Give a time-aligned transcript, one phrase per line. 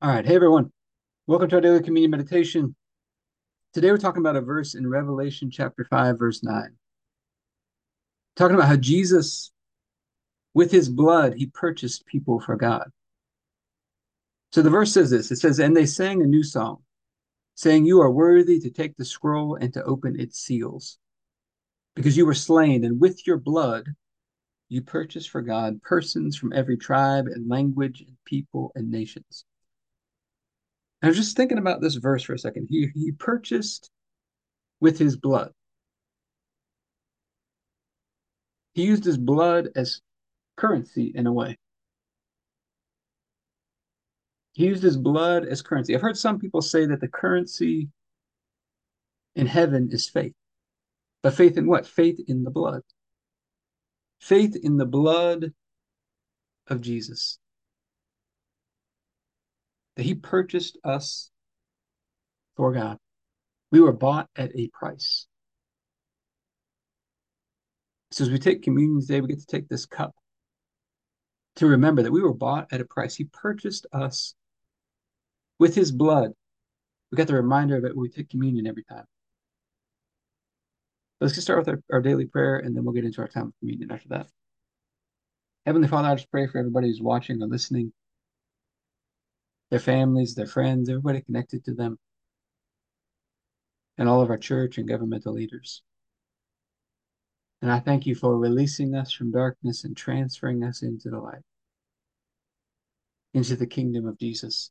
[0.00, 0.24] All right.
[0.24, 0.70] Hey, everyone.
[1.26, 2.76] Welcome to our daily communion meditation.
[3.74, 6.70] Today, we're talking about a verse in Revelation chapter 5, verse 9.
[8.36, 9.50] Talking about how Jesus,
[10.54, 12.88] with his blood, he purchased people for God.
[14.52, 16.84] So the verse says this it says, And they sang a new song,
[17.56, 20.96] saying, You are worthy to take the scroll and to open its seals,
[21.96, 23.88] because you were slain, and with your blood
[24.68, 29.44] you purchased for God persons from every tribe and language and people and nations.
[31.02, 32.66] I was just thinking about this verse for a second.
[32.68, 33.90] He he purchased
[34.80, 35.52] with his blood.
[38.74, 40.00] He used his blood as
[40.56, 41.56] currency in a way.
[44.52, 45.94] He used his blood as currency.
[45.94, 47.88] I've heard some people say that the currency
[49.36, 50.34] in heaven is faith.
[51.22, 51.86] But faith in what?
[51.86, 52.82] Faith in the blood.
[54.20, 55.52] Faith in the blood
[56.66, 57.38] of Jesus.
[59.98, 61.32] That he purchased us
[62.56, 62.98] for God.
[63.72, 65.26] We were bought at a price.
[68.12, 70.14] So as we take communion today, we get to take this cup
[71.56, 73.16] to remember that we were bought at a price.
[73.16, 74.36] He purchased us
[75.58, 76.30] with his blood.
[77.10, 79.04] We got the reminder of it when we take communion every time.
[81.20, 83.48] Let's get started with our, our daily prayer and then we'll get into our time
[83.48, 84.28] of communion after that.
[85.66, 87.92] Heavenly Father, I just pray for everybody who's watching or listening,
[89.70, 91.98] their families, their friends, everybody connected to them,
[93.98, 95.82] and all of our church and governmental leaders.
[97.60, 101.42] And I thank you for releasing us from darkness and transferring us into the light,
[103.34, 104.70] into the kingdom of Jesus.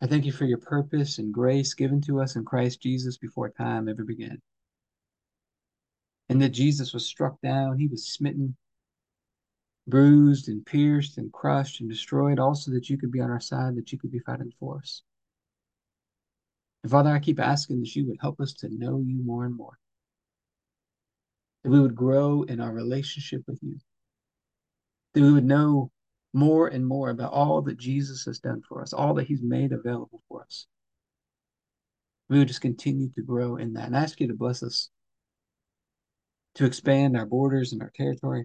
[0.00, 3.48] I thank you for your purpose and grace given to us in Christ Jesus before
[3.48, 4.40] time ever began.
[6.28, 8.54] And that Jesus was struck down, he was smitten,
[9.88, 13.76] bruised and pierced and crushed and destroyed, also that you could be on our side,
[13.76, 15.02] that you could be fighting for us.
[16.82, 19.56] And Father, I keep asking that you would help us to know you more and
[19.56, 19.78] more
[21.64, 23.78] that we would grow in our relationship with you,
[25.14, 25.90] that we would know
[26.32, 29.72] more and more about all that Jesus has done for us, all that he's made
[29.72, 30.66] available for us.
[32.28, 33.86] We would just continue to grow in that.
[33.86, 34.90] And I ask you to bless us
[36.56, 38.44] to expand our borders and our territory,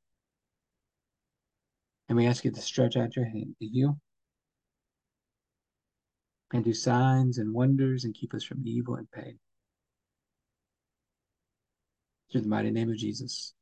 [2.11, 3.97] And we ask you to stretch out your hand to heal
[6.51, 9.39] and do signs and wonders and keep us from evil and pain.
[12.29, 13.53] Through the mighty name of Jesus.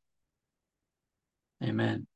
[1.64, 2.08] Amen.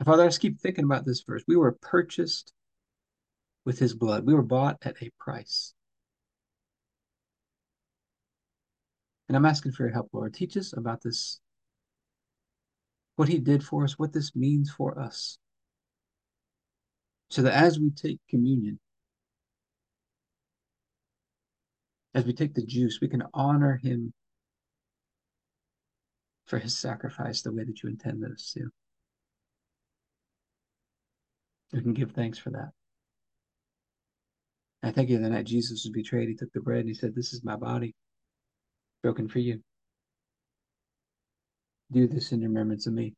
[0.00, 1.44] And Father, I just keep thinking about this verse.
[1.46, 2.54] We were purchased
[3.66, 4.24] with his blood.
[4.24, 5.74] We were bought at a price.
[9.28, 10.32] And I'm asking for your help, Lord.
[10.32, 11.42] Teach us about this,
[13.16, 15.38] what he did for us, what this means for us.
[17.30, 18.78] So that as we take communion,
[22.14, 24.12] as we take the juice, we can honor him
[26.46, 28.68] for his sacrifice the way that you intended us to.
[31.72, 32.70] We can give thanks for that.
[34.82, 37.14] I thank you the night Jesus was betrayed, he took the bread and he said,
[37.14, 37.94] This is my body
[39.02, 39.60] broken for you.
[41.92, 43.14] Do this in remembrance of me.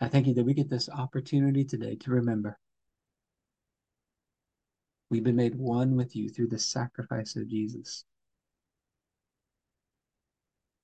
[0.00, 2.58] I thank you that we get this opportunity today to remember
[5.10, 8.04] we've been made one with you through the sacrifice of Jesus.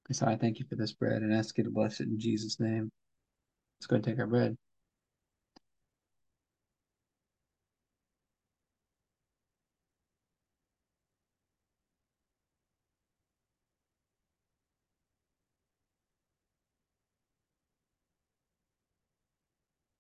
[0.09, 2.19] And so I thank you for this bread and ask you to bless it in
[2.19, 2.91] Jesus' name.
[3.79, 4.57] Let's go and take our bread.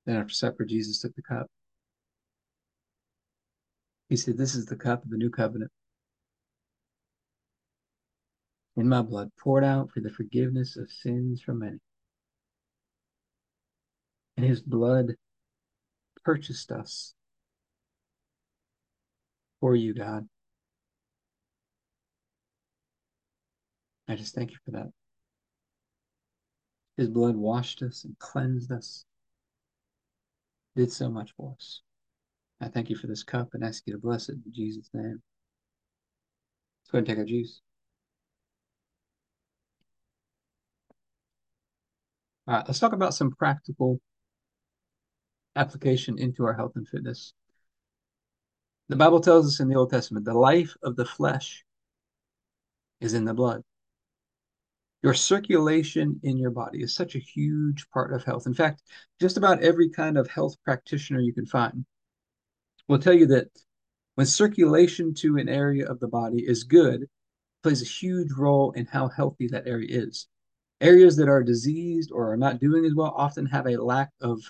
[0.06, 1.46] Then after supper, Jesus took the cup.
[4.08, 5.70] He said, This is the cup of the new covenant.
[8.76, 11.78] In my blood, poured out for the forgiveness of sins for many.
[14.36, 15.14] And his blood
[16.24, 17.14] purchased us
[19.60, 20.28] for you, God.
[24.08, 24.90] I just thank you for that.
[26.96, 29.04] His blood washed us and cleansed us
[30.76, 31.82] did so much for us.
[32.60, 35.22] I thank you for this cup and ask you to bless it in Jesus' name.
[36.82, 37.60] Let's go ahead and take our juice.
[42.46, 44.00] All right, let's talk about some practical
[45.56, 47.34] application into our health and fitness.
[48.88, 51.64] The Bible tells us in the Old Testament the life of the flesh
[53.00, 53.62] is in the blood.
[55.02, 58.46] Your circulation in your body is such a huge part of health.
[58.46, 58.82] In fact,
[59.20, 61.84] just about every kind of health practitioner you can find
[62.88, 63.48] will tell you that
[64.14, 67.06] when circulation to an area of the body is good,
[67.62, 70.28] plays a huge role in how healthy that area is.
[70.80, 74.40] Areas that are diseased or are not doing as well often have a lack of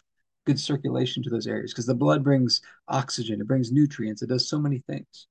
[0.44, 4.48] good circulation to those areas because the blood brings oxygen, it brings nutrients, it does
[4.48, 5.28] so many things.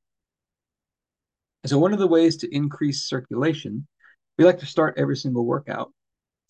[1.63, 3.88] And so, one of the ways to increase circulation,
[4.42, 5.94] we like to start every single workout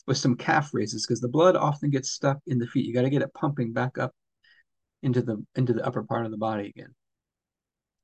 [0.08, 2.86] with some calf raises because the blood often gets stuck in the feet.
[2.86, 4.14] You got to get it pumping back up
[5.04, 6.96] into the into the upper part of the body again.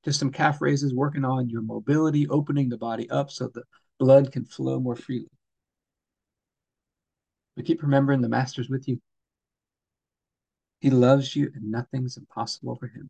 [0.04, 3.64] Just some calf raises, working on your mobility, opening the body up so the
[3.98, 5.30] blood can flow more freely.
[7.56, 9.00] But keep remembering the master's with you.
[10.82, 13.10] He loves you and nothing's impossible for him.